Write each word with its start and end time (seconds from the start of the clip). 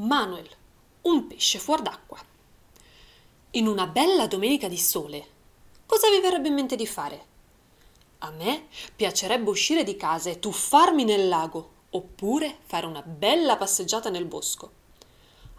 Manuel, 0.00 0.48
un 1.02 1.26
pesce 1.26 1.58
fuor 1.58 1.82
d'acqua. 1.82 2.18
In 3.50 3.66
una 3.66 3.88
bella 3.88 4.28
domenica 4.28 4.68
di 4.68 4.78
sole, 4.78 5.26
cosa 5.86 6.08
vi 6.08 6.20
verrebbe 6.20 6.46
in 6.46 6.54
mente 6.54 6.76
di 6.76 6.86
fare? 6.86 7.26
A 8.18 8.30
me 8.30 8.68
piacerebbe 8.94 9.50
uscire 9.50 9.82
di 9.82 9.96
casa 9.96 10.30
e 10.30 10.38
tuffarmi 10.38 11.02
nel 11.02 11.26
lago, 11.26 11.70
oppure 11.90 12.58
fare 12.64 12.86
una 12.86 13.02
bella 13.02 13.56
passeggiata 13.56 14.08
nel 14.08 14.26
bosco. 14.26 14.70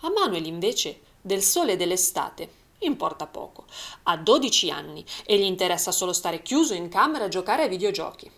A 0.02 0.10
Manuel 0.10 0.46
invece 0.46 1.02
del 1.20 1.44
sole 1.44 1.74
e 1.74 1.76
dell'estate 1.76 2.50
importa 2.80 3.28
poco. 3.28 3.66
Ha 4.04 4.16
12 4.16 4.72
anni 4.72 5.04
e 5.26 5.38
gli 5.38 5.44
interessa 5.44 5.92
solo 5.92 6.14
stare 6.14 6.42
chiuso 6.42 6.74
in 6.74 6.88
camera 6.88 7.26
a 7.26 7.30
giocare 7.30 7.64
ai 7.64 7.70
videogiochi. 7.70 8.32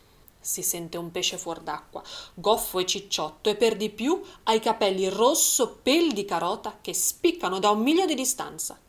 Si 0.44 0.64
sente 0.64 0.98
un 0.98 1.12
pesce 1.12 1.38
fuor 1.38 1.60
d'acqua, 1.60 2.02
goffo 2.34 2.80
e 2.80 2.86
cicciotto, 2.88 3.50
e 3.50 3.56
per 3.56 3.78
di 3.78 3.92
più 3.92 4.20
ha 4.44 4.54
i 4.54 4.60
capelli 4.60 5.08
rosso 5.08 5.78
pel 5.84 6.14
di 6.14 6.26
carota 6.26 6.80
che 6.82 6.96
spiccano 6.96 7.60
da 7.60 7.70
un 7.70 7.82
miglio 7.82 8.06
di 8.06 8.16
distanza. 8.16 8.80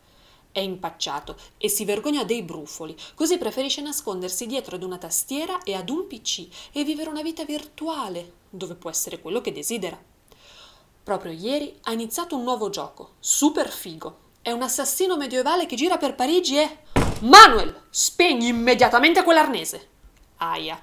È 0.51 0.61
impacciato 0.61 1.37
e 1.59 1.69
si 1.69 1.85
vergogna 1.85 2.25
dei 2.25 2.43
brufoli, 2.43 2.97
così 3.15 3.37
preferisce 3.37 3.83
nascondersi 3.83 4.47
dietro 4.47 4.77
ad 4.77 4.83
una 4.83 4.97
tastiera 4.99 5.63
e 5.63 5.75
ad 5.75 5.91
un 5.91 6.07
PC 6.07 6.49
e 6.73 6.85
vivere 6.85 7.11
una 7.11 7.23
vita 7.23 7.45
virtuale, 7.45 8.33
dove 8.49 8.75
può 8.75 8.89
essere 8.89 9.21
quello 9.21 9.41
che 9.43 9.53
desidera. 9.53 9.99
Proprio 11.05 11.33
ieri 11.33 11.79
ha 11.83 11.93
iniziato 11.93 12.37
un 12.37 12.45
nuovo 12.45 12.71
gioco, 12.71 13.15
super 13.19 13.71
figo. 13.71 14.19
È 14.41 14.51
un 14.51 14.63
assassino 14.63 15.17
medievale 15.17 15.67
che 15.67 15.77
gira 15.77 15.99
per 15.99 16.15
Parigi 16.15 16.59
e... 16.59 16.79
Manuel, 17.21 17.85
spegni 17.91 18.49
immediatamente 18.49 19.23
quell'arnese. 19.23 19.89
Aia, 20.39 20.81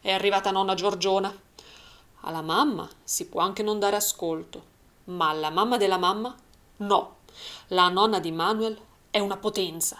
è 0.00 0.10
arrivata 0.10 0.50
nonna 0.50 0.74
Giorgiona. 0.74 1.34
Alla 2.20 2.42
mamma 2.42 2.88
si 3.02 3.26
può 3.26 3.40
anche 3.40 3.62
non 3.62 3.78
dare 3.78 3.96
ascolto, 3.96 4.62
ma 5.04 5.30
alla 5.30 5.50
mamma 5.50 5.76
della 5.76 5.98
mamma 5.98 6.34
no. 6.78 7.16
La 7.68 7.88
nonna 7.88 8.20
di 8.20 8.30
Manuel 8.30 8.78
è 9.10 9.18
una 9.18 9.36
potenza. 9.36 9.98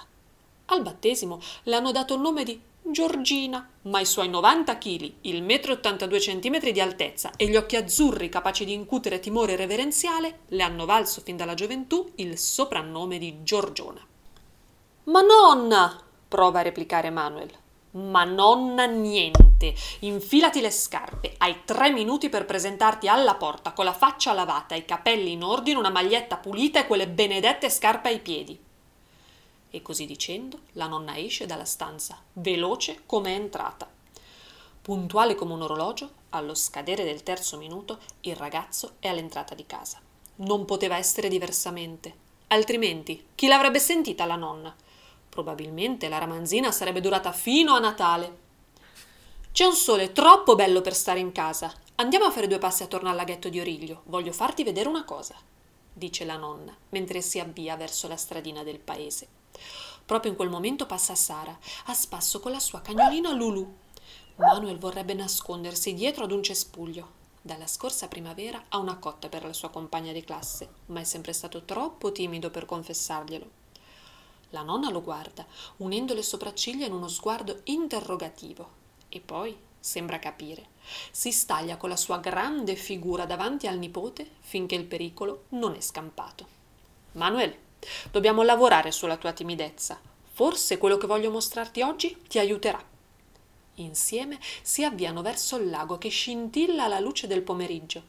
Al 0.67 0.83
battesimo 0.83 1.41
le 1.65 1.77
hanno 1.77 1.93
dato 1.93 2.15
il 2.15 2.21
nome 2.21 2.45
di 2.45 2.61
Giorgina, 2.85 3.69
ma 3.83 4.01
i 4.01 4.07
suoi 4.07 4.29
90 4.29 4.77
kg, 4.77 5.13
il 5.23 5.43
1,82 5.43 6.51
m 6.51 6.73
di 6.73 6.81
altezza 6.81 7.31
e 7.37 7.47
gli 7.47 7.55
occhi 7.55 7.77
azzurri 7.77 8.29
capaci 8.29 8.65
di 8.65 8.73
incutere 8.73 9.21
timore 9.21 9.55
reverenziale 9.55 10.41
le 10.49 10.63
hanno 10.63 10.85
valso 10.85 11.21
fin 11.21 11.37
dalla 11.37 11.55
gioventù 11.55 12.11
il 12.17 12.37
soprannome 12.37 13.19
di 13.19 13.43
Giorgiona. 13.45 14.05
Ma 15.05 15.21
nonna! 15.21 16.01
prova 16.27 16.61
a 16.61 16.63
replicare 16.63 17.11
Manuel. 17.11 17.51
Ma 17.93 18.25
nonna 18.25 18.87
niente. 18.87 19.75
Infilati 20.01 20.61
le 20.61 20.71
scarpe. 20.71 21.35
Hai 21.39 21.65
tre 21.65 21.91
minuti 21.91 22.29
per 22.31 22.47
presentarti 22.47 23.07
alla 23.07 23.35
porta 23.35 23.73
con 23.73 23.85
la 23.85 23.93
faccia 23.93 24.33
lavata, 24.33 24.75
i 24.75 24.85
capelli 24.85 25.33
in 25.33 25.43
ordine, 25.43 25.79
una 25.79 25.91
maglietta 25.91 26.37
pulita 26.37 26.81
e 26.81 26.87
quelle 26.87 27.07
benedette 27.07 27.69
scarpe 27.69 28.09
ai 28.09 28.21
piedi. 28.21 28.59
E 29.71 29.83
così 29.83 30.07
dicendo, 30.07 30.61
la 30.73 30.87
nonna 30.87 31.19
esce 31.19 31.47
dalla 31.47 31.65
stanza, 31.65 32.19
veloce 32.35 33.03
come 33.05 33.31
è 33.31 33.39
entrata. 33.39 33.89
Puntuale 34.81 35.35
come 35.35 35.53
un 35.53 35.63
orologio, 35.63 36.11
allo 36.31 36.55
scadere 36.55 37.05
del 37.05 37.23
terzo 37.23 37.57
minuto, 37.57 37.99
il 38.23 38.37
ragazzo 38.37 38.95
è 39.01 39.09
all'entrata 39.09 39.55
di 39.55 39.67
casa. 39.67 40.01
Non 40.37 40.65
poteva 40.65 40.97
essere 40.97 41.29
diversamente. 41.29 42.15
Altrimenti, 42.49 43.29
chi 43.35 43.47
l'avrebbe 43.49 43.79
sentita 43.79 44.25
la 44.25 44.37
nonna? 44.37 44.75
Probabilmente 45.33 46.11
la 46.11 46.19
ramanzina 46.19 46.71
sarebbe 46.71 47.01
durata 47.01 47.33
fino 47.33 47.73
a 47.73 47.79
Natale. 47.79 48.37
C'è 49.51 49.65
un 49.65 49.73
sole 49.73 50.13
troppo 50.13 50.55
bello 50.55 50.83
per 50.83 50.95
stare 50.95 51.21
in 51.21 51.33
casa. 51.33 51.73
Andiamo 51.95 52.27
a 52.27 52.31
fare 52.31 52.47
due 52.47 52.59
passi 52.59 52.83
attorno 52.83 53.09
al 53.09 53.17
laghetto 53.17 53.49
di 53.49 53.59
Origlio. 53.59 54.03
Voglio 54.09 54.31
farti 54.33 54.63
vedere 54.63 54.91
una 54.91 55.05
cosa, 55.05 55.35
dice 55.91 56.27
la 56.27 56.37
nonna, 56.37 56.77
mentre 56.91 57.23
si 57.23 57.41
avvia 57.41 57.77
verso 57.77 58.09
la 58.09 58.17
stradina 58.19 58.63
del 58.63 58.79
paese. 58.79 59.27
Proprio 60.05 60.33
in 60.33 60.37
quel 60.37 60.51
momento 60.51 60.85
passa 60.85 61.15
Sara, 61.15 61.59
a 61.87 61.95
spasso 61.95 62.39
con 62.39 62.53
la 62.53 62.61
sua 62.61 62.83
cagnolina 62.83 63.33
Lulu. 63.33 63.75
Manuel 64.37 64.79
vorrebbe 64.79 65.15
nascondersi 65.15 65.95
dietro 65.95 66.25
ad 66.25 66.33
un 66.33 66.43
cespuglio. 66.43 67.21
Dalla 67.41 67.67
scorsa 67.67 68.07
primavera 68.07 68.65
ha 68.69 68.77
una 68.77 68.99
cotta 68.99 69.31
per 69.31 69.47
la 69.47 69.55
sua 69.55 69.71
compagna 69.71 70.13
di 70.13 70.23
classe, 70.25 70.69
ma 70.89 71.01
è 71.01 71.05
sempre 71.05 71.33
stato 71.33 71.65
troppo 71.65 72.13
timido 72.13 72.51
per 72.51 72.67
confessarglielo. 72.67 73.61
La 74.53 74.63
nonna 74.63 74.89
lo 74.89 75.03
guarda, 75.03 75.45
unendo 75.79 76.15
le 76.15 76.23
sopracciglia 76.23 76.87
in 76.87 76.93
uno 76.93 77.09
sguardo 77.09 77.61
interrogativo, 77.65 78.71
e 79.11 79.21
poi 79.21 79.55
sembra 79.79 80.19
capire. 80.19 80.69
Si 81.11 81.31
staglia 81.31 81.77
con 81.77 81.91
la 81.91 81.97
sua 81.97 82.19
grande 82.19 82.77
figura 82.77 83.27
davanti 83.27 83.67
al 83.67 83.77
nipote 83.77 84.31
finché 84.41 84.77
il 84.77 84.85
pericolo 84.85 85.45
non 85.51 85.75
è 85.75 85.81
scampato. 85.81 86.61
Manuel, 87.13 87.57
Dobbiamo 88.11 88.43
lavorare 88.43 88.93
sulla 88.93 89.17
tua 89.17 89.33
timidezza. 89.33 90.01
Forse 90.33 90.79
quello 90.79 90.97
che 90.97 91.07
voglio 91.07 91.31
mostrarti 91.31 91.83
oggi 91.83 92.17
ti 92.29 92.39
aiuterà. 92.39 92.83
Insieme 93.77 94.39
si 94.63 94.85
avviano 94.85 95.23
verso 95.23 95.57
il 95.57 95.69
lago 95.69 95.99
che 95.99 96.09
scintilla 96.09 96.85
alla 96.85 97.01
luce 97.01 97.27
del 97.27 97.43
pomeriggio. 97.43 98.05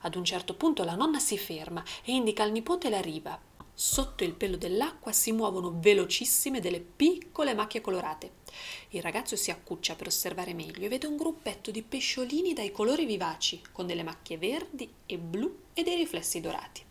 Ad 0.00 0.14
un 0.14 0.24
certo 0.24 0.54
punto 0.54 0.84
la 0.84 0.94
nonna 0.94 1.18
si 1.18 1.36
ferma 1.36 1.84
e 2.02 2.12
indica 2.12 2.42
al 2.42 2.52
nipote 2.52 2.88
la 2.88 3.00
riva. 3.00 3.38
Sotto 3.74 4.24
il 4.24 4.34
pelo 4.34 4.56
dell'acqua 4.56 5.10
si 5.12 5.32
muovono 5.32 5.78
velocissime 5.80 6.60
delle 6.60 6.80
piccole 6.80 7.54
macchie 7.54 7.80
colorate. 7.80 8.32
Il 8.90 9.00
ragazzo 9.00 9.36
si 9.36 9.50
accuccia 9.50 9.94
per 9.94 10.08
osservare 10.08 10.52
meglio 10.52 10.84
e 10.84 10.88
vede 10.88 11.06
un 11.06 11.16
gruppetto 11.16 11.70
di 11.70 11.82
pesciolini 11.82 12.52
dai 12.52 12.72
colori 12.72 13.06
vivaci, 13.06 13.60
con 13.72 13.86
delle 13.86 14.02
macchie 14.02 14.36
verdi 14.36 14.92
e 15.06 15.16
blu 15.16 15.60
e 15.72 15.82
dei 15.82 15.96
riflessi 15.96 16.40
dorati. 16.40 16.82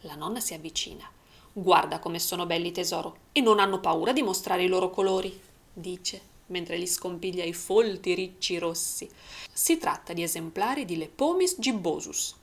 La 0.00 0.14
nonna 0.14 0.40
si 0.40 0.54
avvicina. 0.54 1.08
Guarda 1.52 1.98
come 1.98 2.18
sono 2.18 2.46
belli 2.46 2.72
tesoro, 2.72 3.18
e 3.32 3.40
non 3.40 3.60
hanno 3.60 3.80
paura 3.80 4.12
di 4.12 4.22
mostrare 4.22 4.64
i 4.64 4.68
loro 4.68 4.90
colori, 4.90 5.40
dice, 5.72 6.20
mentre 6.46 6.78
gli 6.78 6.86
scompiglia 6.86 7.44
i 7.44 7.52
folti 7.52 8.14
ricci 8.14 8.58
rossi. 8.58 9.08
Si 9.52 9.76
tratta 9.78 10.12
di 10.12 10.22
esemplari 10.22 10.84
di 10.84 10.96
Lepomis 10.96 11.56
gibbosus. 11.58 12.34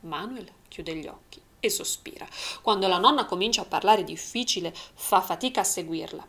Manuel 0.00 0.50
chiude 0.68 0.94
gli 0.96 1.06
occhi 1.06 1.40
e 1.60 1.70
sospira. 1.70 2.26
Quando 2.62 2.88
la 2.88 2.98
nonna 2.98 3.26
comincia 3.26 3.62
a 3.62 3.66
parlare 3.66 4.02
difficile, 4.02 4.74
fa 4.74 5.20
fatica 5.20 5.60
a 5.60 5.64
seguirla. 5.64 6.26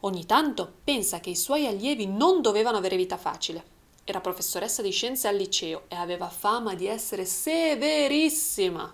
Ogni 0.00 0.26
tanto 0.26 0.72
pensa 0.84 1.20
che 1.20 1.30
i 1.30 1.36
suoi 1.36 1.66
allievi 1.66 2.06
non 2.06 2.42
dovevano 2.42 2.78
avere 2.78 2.96
vita 2.96 3.16
facile. 3.16 3.74
Era 4.04 4.20
professoressa 4.20 4.82
di 4.82 4.90
scienze 4.90 5.28
al 5.28 5.36
liceo 5.36 5.84
e 5.88 5.96
aveva 5.96 6.28
fama 6.28 6.74
di 6.74 6.86
essere 6.86 7.24
severissima. 7.24 8.92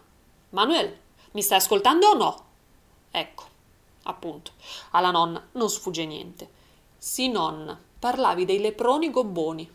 Manuel, 0.50 0.96
mi 1.32 1.42
stai 1.42 1.58
ascoltando 1.58 2.08
o 2.08 2.14
no? 2.14 2.44
Ecco, 3.10 3.44
appunto, 4.04 4.52
alla 4.92 5.10
nonna 5.10 5.46
non 5.52 5.68
sfugge 5.68 6.06
niente. 6.06 6.48
Sì, 6.96 7.28
nonna, 7.28 7.78
parlavi 7.98 8.44
dei 8.44 8.60
leproni 8.60 9.10
gobboni. 9.10 9.70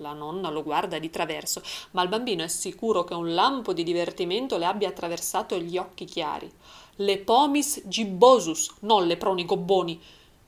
La 0.00 0.14
nonna 0.14 0.48
lo 0.48 0.62
guarda 0.62 0.98
di 0.98 1.10
traverso, 1.10 1.62
ma 1.90 2.02
il 2.02 2.08
bambino 2.08 2.42
è 2.42 2.48
sicuro 2.48 3.04
che 3.04 3.12
un 3.12 3.34
lampo 3.34 3.74
di 3.74 3.82
divertimento 3.82 4.56
le 4.56 4.64
abbia 4.64 4.88
attraversato 4.88 5.58
gli 5.58 5.76
occhi 5.76 6.06
chiari. 6.06 6.50
Lepomis 6.96 7.82
gibbosus, 7.84 8.76
non 8.80 9.06
leproni 9.06 9.44
gobboni. 9.44 10.00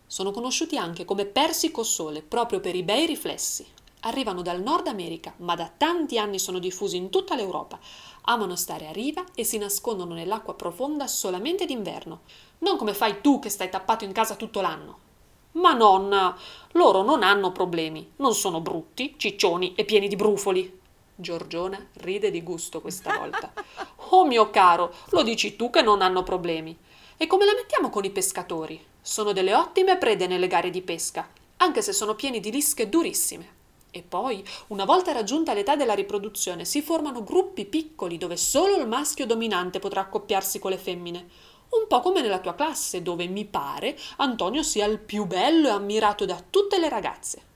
Sono 0.07 0.31
conosciuti 0.31 0.79
anche 0.79 1.05
come 1.05 1.27
persico 1.27 1.83
sole, 1.83 2.23
proprio 2.23 2.61
per 2.61 2.75
i 2.75 2.83
bei 2.83 3.05
riflessi. 3.05 3.67
Arrivano 4.01 4.41
dal 4.41 4.63
Nord 4.63 4.87
America, 4.87 5.35
ma 5.39 5.55
da 5.55 5.71
tanti 5.77 6.19
anni 6.19 6.39
sono 6.39 6.59
diffusi 6.59 6.97
in 6.97 7.11
tutta 7.11 7.35
l'Europa. 7.35 7.79
Amano 8.23 8.57
stare 8.57 8.89
a 8.89 8.93
riva 8.93 9.23
e 9.35 9.45
si 9.45 9.59
nascondono 9.59 10.15
nell'acqua 10.15 10.55
profonda 10.55 11.07
solamente 11.07 11.67
d'inverno. 11.67 12.21
Non 12.61 12.79
come 12.79 12.95
fai 12.95 13.21
tu 13.21 13.39
che 13.39 13.51
stai 13.51 13.69
tappato 13.69 14.05
in 14.05 14.13
casa 14.13 14.35
tutto 14.35 14.63
l'anno. 14.63 15.11
Ma 15.53 15.73
nonna, 15.75 16.37
loro 16.73 17.03
non 17.03 17.23
hanno 17.23 17.53
problemi, 17.53 18.13
non 18.17 18.35
sono 18.35 18.61
brutti, 18.61 19.15
ciccioni 19.17 19.75
e 19.75 19.85
pieni 19.85 20.09
di 20.09 20.17
brufoli. 20.17 20.81
Giorgiona 21.15 21.85
ride 21.95 22.31
di 22.31 22.43
gusto 22.43 22.81
questa 22.81 23.17
volta. 23.19 23.53
Oh 24.15 24.27
mio 24.27 24.51
caro, 24.51 24.93
lo 25.09 25.23
dici 25.23 25.57
tu 25.57 25.71
che 25.71 25.81
non 25.81 26.03
hanno 26.03 26.23
problemi. 26.23 26.77
E 27.17 27.27
come 27.27 27.47
la 27.47 27.55
mettiamo 27.55 27.89
con 27.89 28.05
i 28.05 28.11
pescatori? 28.11 28.79
Sono 29.01 29.33
delle 29.33 29.55
ottime 29.55 29.97
prede 29.97 30.27
nelle 30.27 30.49
gare 30.49 30.69
di 30.69 30.83
pesca, 30.83 31.27
anche 31.57 31.81
se 31.81 31.95
sono 31.95 32.15
pieni 32.15 32.39
di 32.39 32.51
lische 32.51 32.91
durissime. 32.91 33.61
E 33.91 34.03
poi, 34.03 34.43
una 34.69 34.85
volta 34.85 35.13
raggiunta 35.13 35.55
l'età 35.55 35.77
della 35.77 35.95
riproduzione, 35.95 36.65
si 36.65 36.83
formano 36.83 37.23
gruppi 37.23 37.65
piccoli 37.65 38.19
dove 38.19 38.37
solo 38.37 38.77
il 38.77 38.87
maschio 38.87 39.27
dominante 39.27 39.79
potrà 39.79 40.01
accoppiarsi 40.01 40.59
con 40.59 40.71
le 40.71 40.79
femmine. 40.79 41.29
Un 41.73 41.87
po' 41.89 42.01
come 42.01 42.21
nella 42.21 42.41
tua 42.41 42.55
classe, 42.55 43.03
dove 43.03 43.27
mi 43.27 43.45
pare 43.45 43.99
Antonio 44.17 44.63
sia 44.63 44.87
il 44.87 44.99
più 44.99 45.27
bello 45.27 45.69
e 45.69 45.73
ammirato 45.73 46.25
da 46.25 46.43
tutte 46.49 46.79
le 46.79 46.89
ragazze. 46.89 47.51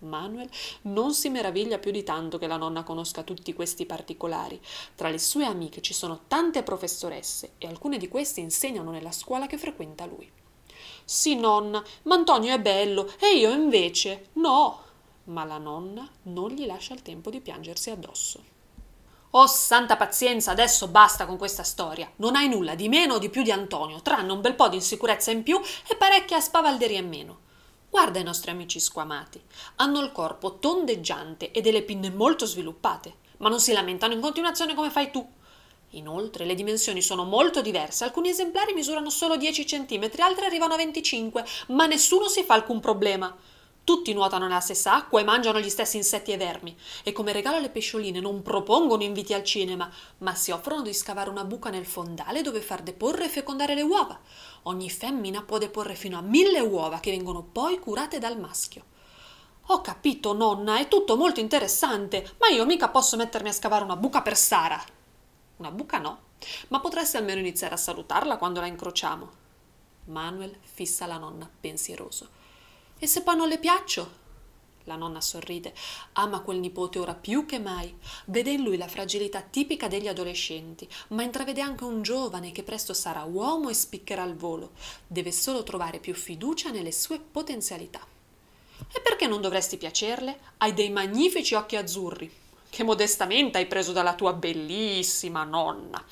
Manuel 0.00 0.48
non 0.82 1.12
si 1.12 1.28
meraviglia 1.28 1.78
più 1.78 1.90
di 1.90 2.02
tanto 2.02 2.38
che 2.38 2.46
la 2.46 2.56
nonna 2.56 2.82
conosca 2.82 3.22
tutti 3.22 3.52
questi 3.52 3.84
particolari. 3.84 4.60
Tra 4.94 5.10
le 5.10 5.18
sue 5.18 5.44
amiche 5.44 5.82
ci 5.82 5.92
sono 5.92 6.20
tante 6.26 6.62
professoresse 6.62 7.52
e 7.58 7.66
alcune 7.66 7.98
di 7.98 8.08
queste 8.08 8.40
insegnano 8.40 8.90
nella 8.90 9.12
scuola 9.12 9.46
che 9.46 9.58
frequenta 9.58 10.06
lui. 10.06 10.30
Sì, 11.04 11.34
nonna, 11.34 11.84
ma 12.04 12.14
Antonio 12.14 12.54
è 12.54 12.60
bello 12.60 13.12
e 13.18 13.36
io 13.36 13.50
invece 13.50 14.28
no 14.34 14.88
ma 15.24 15.44
la 15.44 15.58
nonna 15.58 16.08
non 16.24 16.50
gli 16.50 16.66
lascia 16.66 16.94
il 16.94 17.02
tempo 17.02 17.30
di 17.30 17.40
piangersi 17.40 17.90
addosso. 17.90 18.58
Oh, 19.32 19.46
santa 19.46 19.96
pazienza, 19.96 20.50
adesso 20.50 20.88
basta 20.88 21.24
con 21.24 21.38
questa 21.38 21.62
storia. 21.62 22.10
Non 22.16 22.34
hai 22.34 22.48
nulla 22.48 22.74
di 22.74 22.88
meno 22.88 23.14
o 23.14 23.18
di 23.18 23.28
più 23.28 23.42
di 23.42 23.52
Antonio, 23.52 24.02
tranne 24.02 24.32
un 24.32 24.40
bel 24.40 24.56
po' 24.56 24.68
di 24.68 24.74
insicurezza 24.74 25.30
in 25.30 25.44
più 25.44 25.60
e 25.88 25.94
parecchia 25.94 26.40
spavalderia 26.40 26.98
in 26.98 27.08
meno. 27.08 27.38
Guarda 27.88 28.18
i 28.18 28.24
nostri 28.24 28.50
amici 28.50 28.80
squamati. 28.80 29.40
Hanno 29.76 30.00
il 30.00 30.10
corpo 30.10 30.58
tondeggiante 30.58 31.52
e 31.52 31.60
delle 31.60 31.82
pinne 31.82 32.10
molto 32.10 32.44
sviluppate, 32.44 33.14
ma 33.36 33.48
non 33.48 33.60
si 33.60 33.72
lamentano 33.72 34.14
in 34.14 34.20
continuazione 34.20 34.74
come 34.74 34.90
fai 34.90 35.12
tu. 35.12 35.24
Inoltre 35.90 36.44
le 36.44 36.56
dimensioni 36.56 37.00
sono 37.00 37.22
molto 37.22 37.62
diverse, 37.62 38.02
alcuni 38.02 38.30
esemplari 38.30 38.72
misurano 38.72 39.10
solo 39.10 39.36
10 39.36 39.64
cm, 39.64 40.10
altri 40.18 40.44
arrivano 40.44 40.74
a 40.74 40.76
25, 40.76 41.44
ma 41.68 41.86
nessuno 41.86 42.26
si 42.26 42.42
fa 42.42 42.54
alcun 42.54 42.80
problema. 42.80 43.32
Tutti 43.90 44.12
nuotano 44.12 44.46
nella 44.46 44.60
stessa 44.60 44.94
acqua 44.94 45.18
e 45.18 45.24
mangiano 45.24 45.58
gli 45.58 45.68
stessi 45.68 45.96
insetti 45.96 46.30
e 46.30 46.36
vermi. 46.36 46.76
E 47.02 47.10
come 47.10 47.32
regalo 47.32 47.56
alle 47.56 47.70
pescioline 47.70 48.20
non 48.20 48.40
propongono 48.40 49.02
inviti 49.02 49.34
al 49.34 49.42
cinema, 49.42 49.90
ma 50.18 50.32
si 50.36 50.52
offrono 50.52 50.82
di 50.82 50.94
scavare 50.94 51.28
una 51.28 51.42
buca 51.42 51.70
nel 51.70 51.84
fondale 51.84 52.40
dove 52.40 52.60
far 52.60 52.82
deporre 52.82 53.24
e 53.24 53.28
fecondare 53.28 53.74
le 53.74 53.82
uova. 53.82 54.16
Ogni 54.62 54.88
femmina 54.90 55.42
può 55.42 55.58
deporre 55.58 55.96
fino 55.96 56.16
a 56.16 56.20
mille 56.20 56.60
uova 56.60 57.00
che 57.00 57.10
vengono 57.10 57.42
poi 57.42 57.80
curate 57.80 58.20
dal 58.20 58.38
maschio. 58.38 58.84
Ho 59.66 59.80
capito, 59.80 60.34
nonna, 60.34 60.78
è 60.78 60.86
tutto 60.86 61.16
molto 61.16 61.40
interessante, 61.40 62.36
ma 62.38 62.46
io 62.46 62.64
mica 62.66 62.90
posso 62.90 63.16
mettermi 63.16 63.48
a 63.48 63.52
scavare 63.52 63.82
una 63.82 63.96
buca 63.96 64.22
per 64.22 64.36
Sara. 64.36 64.80
Una 65.56 65.72
buca 65.72 65.98
no, 65.98 66.18
ma 66.68 66.78
potresti 66.78 67.16
almeno 67.16 67.40
iniziare 67.40 67.74
a 67.74 67.76
salutarla 67.76 68.36
quando 68.36 68.60
la 68.60 68.66
incrociamo. 68.66 69.30
Manuel 70.04 70.56
fissa 70.62 71.06
la 71.06 71.18
nonna 71.18 71.50
pensieroso. 71.60 72.38
E 73.02 73.06
se 73.06 73.22
poi 73.22 73.34
non 73.34 73.48
le 73.48 73.58
piaccio? 73.58 74.18
La 74.84 74.94
nonna 74.94 75.22
sorride. 75.22 75.72
Ama 76.12 76.40
quel 76.40 76.58
nipote 76.58 76.98
ora 76.98 77.14
più 77.14 77.46
che 77.46 77.58
mai. 77.58 77.96
Vede 78.26 78.50
in 78.50 78.62
lui 78.62 78.76
la 78.76 78.88
fragilità 78.88 79.40
tipica 79.40 79.88
degli 79.88 80.06
adolescenti, 80.06 80.86
ma 81.08 81.22
intravede 81.22 81.62
anche 81.62 81.84
un 81.84 82.02
giovane 82.02 82.52
che 82.52 82.62
presto 82.62 82.92
sarà 82.92 83.22
uomo 83.22 83.70
e 83.70 83.74
spiccherà 83.74 84.22
al 84.22 84.36
volo. 84.36 84.72
Deve 85.06 85.32
solo 85.32 85.62
trovare 85.62 85.98
più 85.98 86.12
fiducia 86.12 86.70
nelle 86.70 86.92
sue 86.92 87.18
potenzialità. 87.20 88.06
E 88.92 89.00
perché 89.00 89.26
non 89.26 89.40
dovresti 89.40 89.78
piacerle? 89.78 90.38
Hai 90.58 90.74
dei 90.74 90.90
magnifici 90.90 91.54
occhi 91.54 91.76
azzurri, 91.76 92.30
che 92.70 92.82
modestamente 92.84 93.58
hai 93.58 93.66
preso 93.66 93.92
dalla 93.92 94.14
tua 94.14 94.32
bellissima 94.32 95.44
nonna 95.44 96.02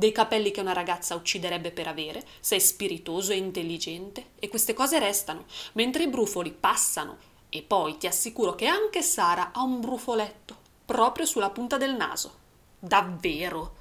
dei 0.00 0.12
capelli 0.12 0.50
che 0.50 0.60
una 0.60 0.72
ragazza 0.72 1.14
ucciderebbe 1.14 1.72
per 1.72 1.86
avere, 1.86 2.24
sei 2.40 2.58
spiritoso 2.58 3.32
e 3.32 3.36
intelligente, 3.36 4.30
e 4.38 4.48
queste 4.48 4.72
cose 4.72 4.98
restano, 4.98 5.44
mentre 5.72 6.04
i 6.04 6.08
brufoli 6.08 6.52
passano. 6.52 7.18
E 7.50 7.62
poi 7.62 7.98
ti 7.98 8.06
assicuro 8.06 8.54
che 8.54 8.66
anche 8.66 9.02
Sara 9.02 9.50
ha 9.52 9.62
un 9.62 9.80
brufoletto, 9.80 10.56
proprio 10.86 11.26
sulla 11.26 11.50
punta 11.50 11.76
del 11.76 11.96
naso. 11.96 12.34
Davvero? 12.78 13.76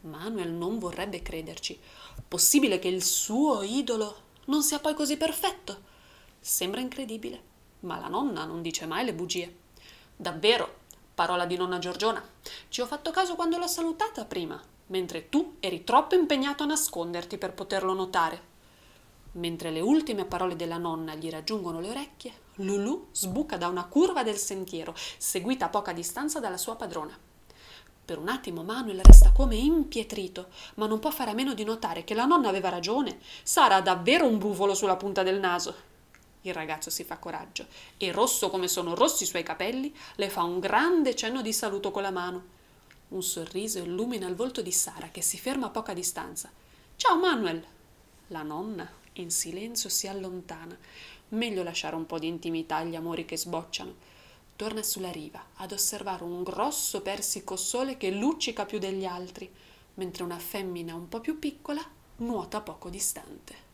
Manuel 0.00 0.50
non 0.50 0.80
vorrebbe 0.80 1.22
crederci. 1.22 1.78
Possibile 2.26 2.80
che 2.80 2.88
il 2.88 3.04
suo 3.04 3.62
idolo 3.62 4.16
non 4.46 4.62
sia 4.62 4.80
poi 4.80 4.94
così 4.94 5.16
perfetto? 5.16 5.90
Sembra 6.40 6.80
incredibile, 6.80 7.40
ma 7.80 8.00
la 8.00 8.08
nonna 8.08 8.44
non 8.44 8.62
dice 8.62 8.86
mai 8.86 9.04
le 9.04 9.14
bugie. 9.14 9.58
Davvero, 10.16 10.80
parola 11.14 11.46
di 11.46 11.56
nonna 11.56 11.78
Giorgiona, 11.78 12.22
ci 12.68 12.80
ho 12.80 12.86
fatto 12.86 13.10
caso 13.10 13.34
quando 13.34 13.58
l'ho 13.58 13.66
salutata 13.66 14.24
prima 14.24 14.60
mentre 14.92 15.30
tu 15.30 15.56
eri 15.58 15.84
troppo 15.84 16.14
impegnato 16.14 16.62
a 16.62 16.66
nasconderti 16.66 17.38
per 17.38 17.54
poterlo 17.54 17.94
notare. 17.94 18.50
Mentre 19.32 19.70
le 19.70 19.80
ultime 19.80 20.26
parole 20.26 20.54
della 20.54 20.76
nonna 20.76 21.14
gli 21.14 21.30
raggiungono 21.30 21.80
le 21.80 21.88
orecchie, 21.88 22.40
Lulu 22.56 23.08
sbuca 23.12 23.56
da 23.56 23.68
una 23.68 23.86
curva 23.86 24.22
del 24.22 24.36
sentiero, 24.36 24.94
seguita 25.16 25.66
a 25.66 25.68
poca 25.70 25.94
distanza 25.94 26.38
dalla 26.38 26.58
sua 26.58 26.76
padrona. 26.76 27.18
Per 28.04 28.18
un 28.18 28.28
attimo 28.28 28.62
Manuel 28.62 29.00
resta 29.00 29.32
come 29.32 29.56
impietrito, 29.56 30.48
ma 30.74 30.86
non 30.86 30.98
può 30.98 31.10
fare 31.10 31.30
a 31.30 31.34
meno 31.34 31.54
di 31.54 31.64
notare 31.64 32.04
che 32.04 32.12
la 32.14 32.26
nonna 32.26 32.50
aveva 32.50 32.68
ragione. 32.68 33.18
Sara 33.42 33.76
ha 33.76 33.80
davvero 33.80 34.26
un 34.26 34.38
brufolo 34.38 34.74
sulla 34.74 34.96
punta 34.96 35.22
del 35.22 35.40
naso. 35.40 35.90
Il 36.42 36.54
ragazzo 36.54 36.90
si 36.90 37.04
fa 37.04 37.18
coraggio 37.18 37.66
e, 37.96 38.10
rosso 38.10 38.50
come 38.50 38.66
sono 38.66 38.94
rossi 38.94 39.22
i 39.22 39.26
suoi 39.26 39.44
capelli, 39.44 39.94
le 40.16 40.28
fa 40.28 40.42
un 40.42 40.58
grande 40.58 41.14
cenno 41.14 41.40
di 41.40 41.52
saluto 41.52 41.90
con 41.92 42.02
la 42.02 42.10
mano. 42.10 42.60
Un 43.08 43.22
sorriso 43.22 43.78
illumina 43.78 44.26
il 44.26 44.34
volto 44.34 44.60
di 44.60 44.72
Sara 44.72 45.08
che 45.08 45.22
si 45.22 45.38
ferma 45.38 45.66
a 45.66 45.70
poca 45.70 45.92
distanza. 45.92 46.50
Ciao 46.96 47.16
Manuel! 47.18 47.64
La 48.28 48.42
nonna, 48.42 48.90
in 49.14 49.30
silenzio, 49.30 49.88
si 49.88 50.08
allontana. 50.08 50.76
Meglio 51.28 51.62
lasciare 51.62 51.94
un 51.94 52.06
po' 52.06 52.18
di 52.18 52.26
intimità 52.26 52.76
agli 52.76 52.96
amori 52.96 53.24
che 53.24 53.36
sbocciano. 53.36 53.94
Torna 54.56 54.82
sulla 54.82 55.10
riva 55.10 55.44
ad 55.56 55.72
osservare 55.72 56.24
un 56.24 56.42
grosso 56.42 57.02
persico 57.02 57.56
sole 57.56 57.96
che 57.96 58.10
luccica 58.10 58.64
più 58.64 58.78
degli 58.78 59.04
altri, 59.04 59.50
mentre 59.94 60.24
una 60.24 60.38
femmina 60.38 60.94
un 60.94 61.08
po' 61.08 61.20
più 61.20 61.38
piccola 61.38 61.82
nuota 62.16 62.60
poco 62.60 62.88
distante. 62.88 63.70